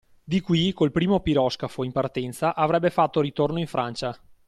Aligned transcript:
Di 0.23 0.41
qui, 0.41 0.73
col 0.73 0.89
primo 0.91 1.19
piroscafo 1.19 1.83
in 1.83 1.91
partenza, 1.91 2.55
avrebbe 2.55 2.89
fatto 2.89 3.21
ritorno 3.21 3.59
in 3.59 3.67
Francia. 3.67 4.17